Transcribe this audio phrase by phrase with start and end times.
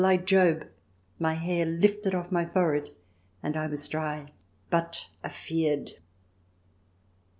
[0.01, 0.67] ix like Job,
[1.19, 2.89] my hair lifted off my forehead,
[3.43, 4.31] and I was dry—
[4.71, 5.91] but afeard.